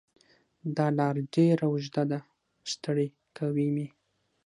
دا 0.77 0.87
لار 0.97 1.15
ډېره 1.33 1.65
اوږده 1.69 2.03
ده 2.11 2.19
ستړی 2.71 3.07
کوی 3.37 3.67
مې 3.75 3.87